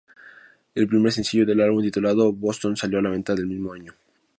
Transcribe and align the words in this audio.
El 0.73 0.87
primer 0.87 1.11
sencillo 1.11 1.45
del 1.45 1.61
álbum, 1.61 1.83
titulado 1.83 2.33
Boston, 2.33 2.75
salió 2.75 2.97
a 2.97 3.03
la 3.03 3.11
venta 3.11 3.33
el 3.33 3.45
mismo 3.45 3.71
año. 3.71 3.93